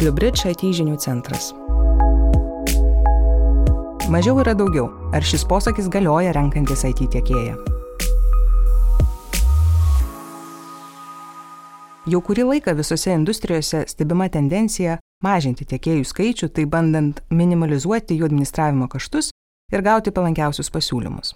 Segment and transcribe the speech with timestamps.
[0.00, 1.50] Bliubridge IT žinių centras.
[4.08, 4.86] Mažiau yra daugiau.
[5.12, 7.58] Ar šis posakis galioja renkantis IT tiekėją?
[12.08, 18.88] Jau kurį laiką visose industrijose stebima tendencija mažinti tiekėjų skaičių, tai bandant minimalizuoti jų administravimo
[18.88, 19.28] kaštus
[19.68, 21.34] ir gauti palankiausius pasiūlymus.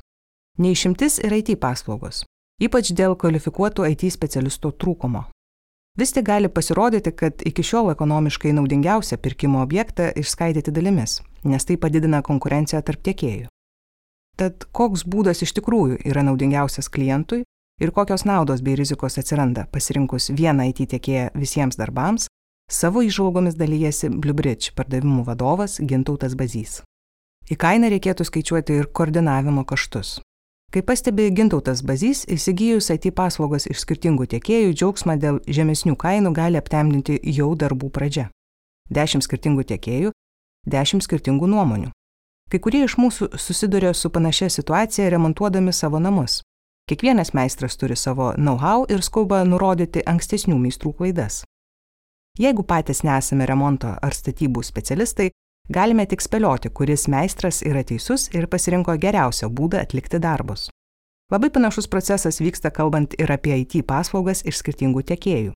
[0.56, 2.24] Neišimtis yra IT paslaugos,
[2.56, 5.26] ypač dėl kvalifikuotų IT specialistų trūkumo.
[5.98, 11.76] Vis tik gali pasirodyti, kad iki šiol ekonomiškai naudingiausia pirkimo objektą išskaidyti dalimis, nes tai
[11.78, 13.46] padidina konkurenciją tarp tiekėjų.
[14.34, 17.44] Tad koks būdas iš tikrųjų yra naudingiausias klientui
[17.78, 22.26] ir kokios naudos bei rizikos atsiranda pasirinkus vieną IT tiekėją visiems darbams,
[22.66, 26.80] savo išvalgomis dalyjasi Bluebridge pardavimų vadovas Gintautas Bazys.
[27.46, 30.18] Į kainą reikėtų skaičiuoti ir koordinavimo kaštus.
[30.74, 36.58] Kaip pastebi Gintautas Bazys, įsigijus IT paslaugas iš skirtingų tiekėjų, džiaugsmą dėl žemesnių kainų gali
[36.58, 38.24] aptemdinti jau darbų pradžia.
[38.90, 40.10] Dešimt skirtingų tiekėjų,
[40.66, 41.92] dešimt skirtingų nuomonių.
[42.50, 46.40] Kai kurie iš mūsų susiduria su panašia situacija remontuodami savo namus.
[46.90, 51.44] Kiekvienas meistras turi savo know-how ir skuba nurodyti ankstesnių meistrų klaidas.
[52.34, 55.30] Jeigu patys nesame remonto ar statybų specialistai,
[55.72, 60.68] Galime tik spėlioti, kuris meistras yra teisus ir pasirinko geriausią būdą atlikti darbus.
[61.32, 65.54] Labai panašus procesas vyksta kalbant ir apie IT paslaugas iš skirtingų tiekėjų.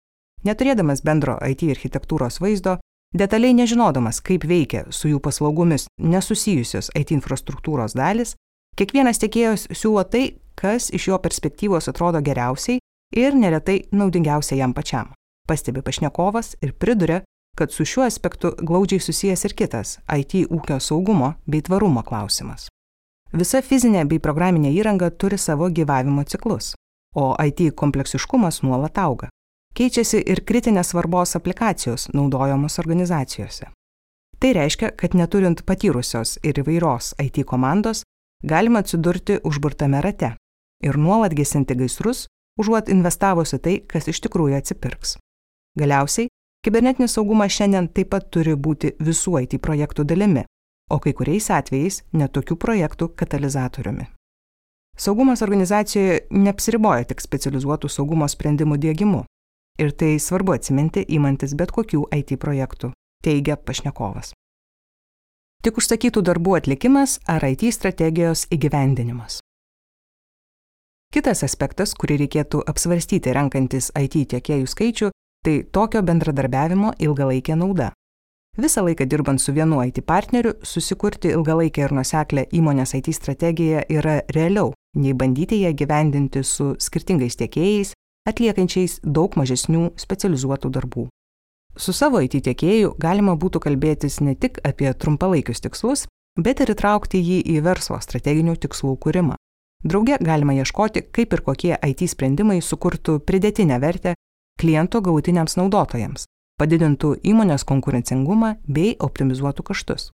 [0.48, 2.78] Neturėdamas bendro IT architektūros vaizdo,
[3.12, 8.32] detaliai nežinodamas, kaip veikia su jų paslaugomis nesusijusios IT infrastruktūros dalis,
[8.80, 12.80] kiekvienas tiekėjas siūlo tai, kas iš jo perspektyvos atrodo geriausiai
[13.12, 15.12] ir neretai naudingiausia jam pačiam.
[15.44, 17.26] Pastebi pašnekovas ir priduria,
[17.56, 22.68] kad su šiuo aspektu glaudžiai susijęs ir kitas- IT ūkio saugumo bei tvarumo klausimas.
[23.32, 26.74] Visa fizinė bei programinė įranga turi savo gyvavimo ciklus,
[27.14, 29.28] o IT kompleksiškumas nuolat auga.
[29.74, 33.68] Keičiasi ir kritinės svarbos aplikacijos naudojamos organizacijose.
[34.38, 38.04] Tai reiškia, kad neturint patyrusios ir įvairios IT komandos,
[38.42, 40.36] galima atsidurti užburtame rate
[40.82, 42.26] ir nuolat gesinti gaisrus,
[42.58, 45.16] užuot investavus į tai, kas iš tikrųjų atsipirks.
[45.78, 46.30] Galiausiai
[46.64, 50.42] Kibernetinis saugumas šiandien taip pat turi būti visų IT projektų dalimi,
[50.90, 54.08] o kai kuriais atvejais netokių projektų katalizatoriumi.
[54.98, 59.22] Saugumas organizacijoje neapsiriboja tik specializuotų saugumo sprendimų dėgymu.
[59.78, 62.90] Ir tai svarbu atsiminti įmantis bet kokių IT projektų,
[63.22, 64.32] teigia pašnekovas.
[65.62, 69.38] Tik užsakytų darbų atlikimas ar IT strategijos įgyvendinimas.
[71.14, 75.12] Kitas aspektas, kurį reikėtų apsvarstyti renkantis IT tiekėjų skaičių,
[75.46, 77.92] Tai tokio bendradarbiavimo ilgalaikė nauda.
[78.58, 84.16] Visą laiką dirbant su vienu IT partneriu, susikurti ilgalaikę ir nuseklę įmonės IT strategiją yra
[84.34, 87.92] realiau, nei bandyti ją gyvendinti su skirtingais tiekėjais,
[88.26, 91.06] atliekančiais daug mažesnių specializuotų darbų.
[91.78, 97.22] Su savo IT tiekėju galima būtų kalbėtis ne tik apie trumpalaikius tikslus, bet ir įtraukti
[97.22, 99.38] jį į verslo strateginių tikslų kūrimą.
[99.86, 104.18] Drauge galima ieškoti, kaip ir kokie IT sprendimai sukurtų pridėtinę vertę
[104.58, 106.26] kliento galutiniams naudotojams,
[106.58, 110.10] padidintų įmonės konkurencingumą bei optimizuotų kaštus.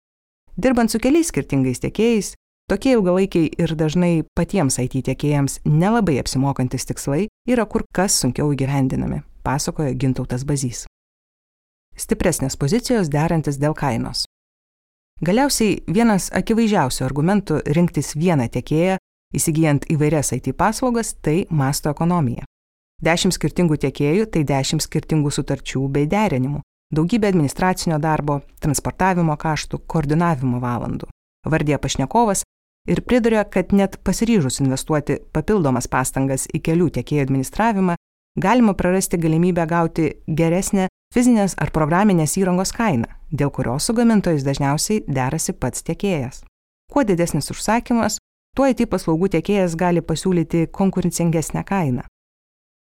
[0.57, 2.35] Dirbant su keliais skirtingais tiekėjais,
[2.71, 9.23] tokie ilgalaikiai ir dažnai patiems IT tiekėjams nelabai apsimokantis tikslai yra kur kas sunkiau įgyvendinami,
[9.47, 10.87] pasakoja Gintautas Bazys.
[11.97, 14.25] Stipresnės pozicijos derantis dėl kainos.
[15.21, 18.97] Galiausiai vienas akivaizdžiausių argumentų rinktis vieną tiekėją,
[19.37, 22.50] įsigijant įvairias IT paslaugas, tai masto ekonomija.
[23.01, 26.61] Dešimt skirtingų tiekėjų tai dešimt skirtingų sutarčių bei derinimų,
[26.93, 31.09] daugybė administracinio darbo, transportavimo kaštų, koordinavimo valandų.
[31.49, 32.45] Vardė pašnekovas
[32.91, 37.97] ir priduria, kad net pasiryžus investuoti papildomas pastangas į kelių tiekėjų administravimą,
[38.37, 45.07] galima prarasti galimybę gauti geresnę fizinės ar programinės įrangos kainą, dėl kurios su gamintojais dažniausiai
[45.09, 46.45] derasi pats tiekėjas.
[46.93, 48.21] Kuo didesnis užsakymas,
[48.57, 52.10] tuo IT paslaugų tiekėjas gali pasiūlyti konkurencingesnę kainą.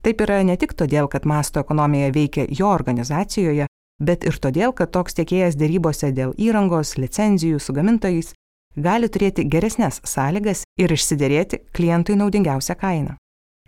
[0.04, 3.66] Taip yra ne tik todėl, kad masto ekonomija veikia jo organizacijoje,
[3.98, 8.34] bet ir todėl, kad toks tiekėjas dėrybose dėl įrangos, licenzijų su gamintojais
[8.78, 13.16] gali turėti geresnės sąlygas ir išsiderėti klientui naudingiausią kainą.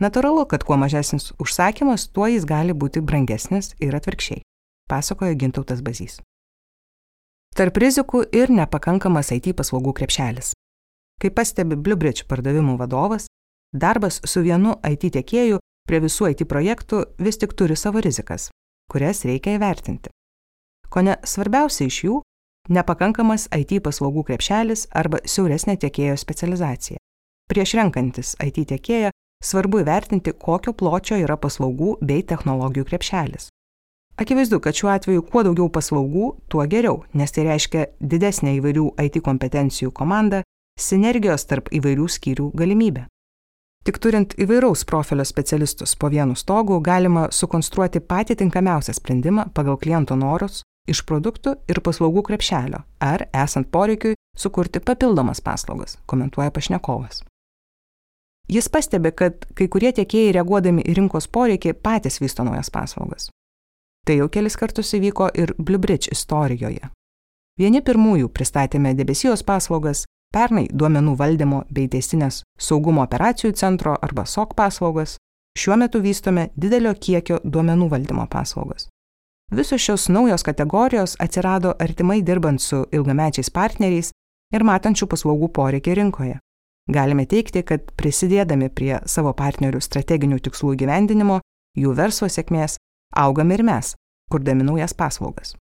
[0.01, 4.41] Natūralu, kad kuo mažesnis užsakymas, tuo jis gali būti brangesnis ir atvirkščiai,
[4.89, 6.21] pasakojo Gintautas Bazys.
[7.57, 10.55] Tarp rizikų ir nepakankamas IT paslaugų krepšelis.
[11.21, 13.27] Kaip pastebi Bluebridge pardavimų vadovas,
[13.75, 15.59] darbas su vienu IT tiekėju
[15.91, 18.49] prie visų IT projektų vis tik turi savo rizikas,
[18.91, 20.13] kurias reikia įvertinti.
[20.91, 22.21] Kone svarbiausia iš jų-
[22.77, 26.99] nepakankamas IT paslaugų krepšelis arba siauresnė tiekėjo specializacija.
[27.51, 29.11] Prieš renkantis IT tiekėją
[29.43, 33.49] svarbu įvertinti, kokio pločio yra paslaugų bei technologijų krepšelis.
[34.17, 39.23] Akivaizdu, kad šiuo atveju kuo daugiau paslaugų, tuo geriau, nes tai reiškia didesnę įvairių IT
[39.25, 40.43] kompetencijų komandą,
[40.79, 43.07] sinergijos tarp įvairių skyrių galimybę.
[43.81, 50.19] Tik turint įvairaus profilio specialistus po vienu stogu, galima sukonstruoti patį tinkamiausią sprendimą pagal kliento
[50.21, 50.61] norus
[50.91, 57.23] iš produktų ir paslaugų krepšelio, ar, esant poreikiui, sukurti papildomas paslaugas, komentuoja pašnekovas.
[58.51, 63.31] Jis pastebi, kad kai kurie tiekėjai reaguodami į rinkos poreikį patys vysto naujas paslaugas.
[64.05, 66.91] Tai jau kelis kartus įvyko ir Bluebridge istorijoje.
[67.61, 74.55] Vieni pirmųjų pristatėme debesijos paslaugas, pernai duomenų valdymo bei teisinės saugumo operacijų centro arba SOC
[74.57, 75.17] paslaugas,
[75.59, 78.89] šiuo metu vystome didelio kiekio duomenų valdymo paslaugas.
[79.51, 84.13] Visos šios naujos kategorijos atsirado artimai dirbant su ilgamečiais partneriais
[84.55, 86.37] ir matančių paslaugų poreikį rinkoje.
[86.91, 91.41] Galime teikti, kad prisidėdami prie savo partnerių strateginių tikslų įgyvendinimo,
[91.79, 92.79] jų verslo sėkmės,
[93.15, 93.95] augame ir mes,
[94.31, 95.57] kurdami naujas paslaugas.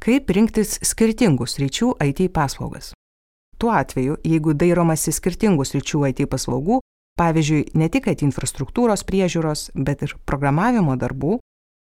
[0.00, 2.92] Kaip rinktis skirtingus ryčių IT paslaugas?
[3.58, 6.78] Tuo atveju, jeigu dairomasi skirtingus ryčių IT paslaugų,
[7.18, 11.40] pavyzdžiui, ne tik IT infrastruktūros priežiūros, bet ir programavimo darbų,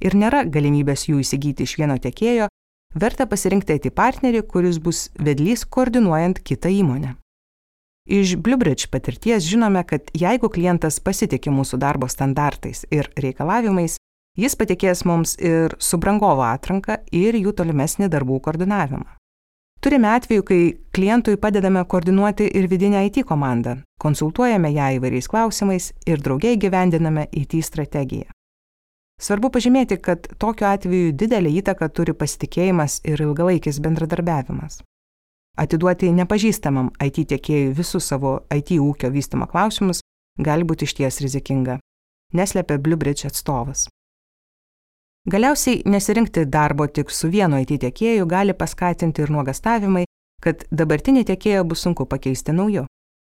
[0.00, 2.48] ir nėra galimybės jų įsigyti iš vieno tiekėjo,
[2.96, 7.14] verta pasirinkti IT partnerį, kuris bus vedlys koordinuojant kitą įmonę.
[8.08, 13.98] Iš Bluebridge patirties žinome, kad jeigu klientas pasitikė mūsų darbo standartais ir reikalavimais,
[14.38, 19.16] Jis patikės mums ir subrangovo atranką ir jų tolimesnį darbų koordinavimą.
[19.80, 20.62] Turime atveju, kai
[20.94, 27.54] klientui padedame koordinuoti ir vidinę IT komandą, konsultuojame ją įvairiais klausimais ir draugiai gyvendiname IT
[27.62, 28.26] strategiją.
[29.22, 34.80] Svarbu pažymėti, kad tokiu atveju didelį įtaką turi pasitikėjimas ir ilgalaikis bendradarbiavimas.
[35.58, 40.02] Atiduoti nepažįstamam IT tiekėjui visus savo IT ūkio vystimo klausimus
[40.38, 41.78] gali būti išties rizikinga,
[42.34, 43.86] neslėpia Bluebridge atstovas.
[45.26, 50.04] Galiausiai nesirinkti darbo tik su vienu IT tiekėju gali paskatinti ir nuogastavimai,
[50.42, 52.86] kad dabartinį tiekėją bus sunku pakeisti nauju.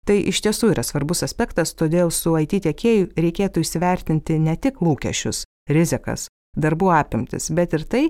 [0.06, 5.44] Tai iš tiesų yra svarbus aspektas, todėl su IT tiekėju reikėtų įsivertinti ne tik lūkesčius,
[5.70, 6.26] rizikas,
[6.58, 8.02] darbų apimtis, bet ir tai,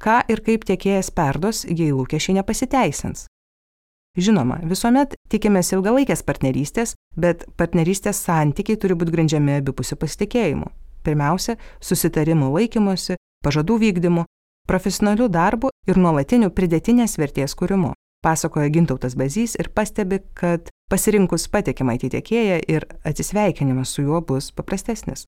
[0.00, 3.26] ką ir kaip tiekėjas perdos, jei lūkesčiai nepasiteisins.
[4.18, 10.70] Žinoma, visuomet tikimės ilgalaikės partnerystės, bet partnerystės santykiai turi būti grindžiami abipusių pasitikėjimų.
[11.06, 14.26] Pirmiausia, susitarimų laikymosi, pažadų vykdymu,
[14.68, 17.94] profesionaliu darbu ir nuolatiniu pridėtinės vertės kūrimu.
[18.20, 25.24] Pasakoja Gintautas Bazys ir pastebi, kad pasirinkus patikimą įtiekėją ir atsisveikinimas su juo bus paprastesnis.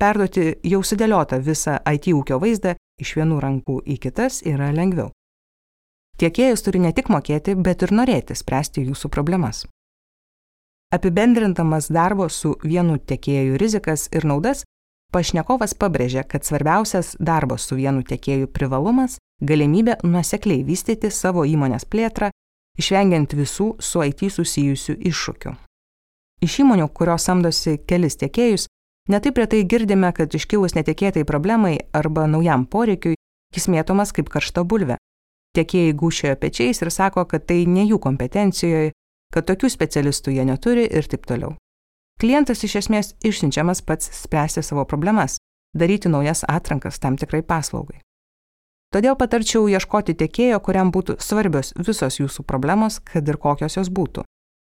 [0.00, 2.72] Perduoti jau sudėliotą visą IT ūkio vaizdą
[3.02, 5.10] iš vienų rankų į kitas yra lengviau.
[6.18, 9.66] Tiekėjas turi ne tik mokėti, bet ir norėti spręsti jūsų problemas.
[10.92, 14.64] Apibendrintamas darbo su vienu tiekėju rizikas ir naudas,
[15.12, 19.18] Pašnekovas pabrėžė, kad svarbiausias darbo su vienu tiekėju privalumas-
[19.50, 22.30] galimybė nuosekliai vystyti savo įmonės plėtrą,
[22.78, 25.52] išvengiant visų su IT susijusių iššūkių.
[26.42, 28.66] Iš įmonių, kurios samdosi kelis tiekėjus,
[29.08, 33.14] netaip retai girdime, kad iškilus netikėtai problemai arba naujam poreikiui,
[33.54, 34.96] jis mėtomas kaip karšta bulvė.
[35.54, 38.92] Tiekėjai gūšiojo pečiais ir sako, kad tai ne jų kompetencijoje,
[39.32, 41.52] kad tokių specialistų jie neturi ir taip toliau.
[42.22, 45.40] Klientas iš esmės išsiunčiamas pats spręsti savo problemas,
[45.74, 47.98] daryti naujas atrankas tam tikrai paslaugai.
[48.94, 54.22] Todėl patarčiau ieškoti tiekėjo, kuriam būtų svarbios visos jūsų problemos, kad ir kokios jos būtų.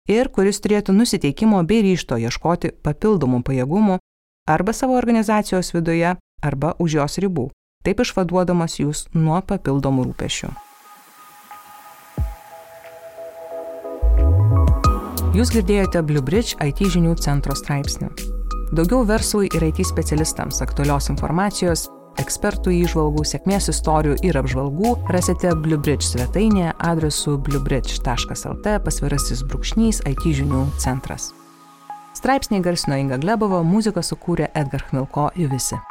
[0.10, 4.02] Ir kuris turėtų nusiteikimo bei ryšto ieškoti papildomų pajėgumų
[4.50, 7.52] arba savo organizacijos viduje, arba už jos ribų,
[7.86, 10.65] taip išvaduodamas jūs nuo papildomų rūpešių.
[15.36, 18.08] Jūs girdėjote Bluebridge IT žinių centro straipsnį.
[18.72, 21.90] Daugiau verslui ir IT specialistams aktualios informacijos,
[22.24, 30.62] ekspertų įžvalgų, sėkmės istorijų ir apžvalgų rasite Bluebridge svetainėje adresu bluebridge.lt pasvirasis brūkšnys IT žinių
[30.80, 31.34] centras.
[32.16, 35.82] Straipsnį garsino Inga Glebovo, muziką sukūrė Edgar Hmilko Juvisi.